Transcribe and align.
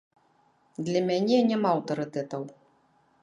Для 0.87 1.01
мяне 1.09 1.37
няма 1.51 1.69
аўтарытэтаў. 1.79 2.41